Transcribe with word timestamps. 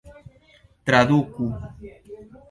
traduku 0.85 1.45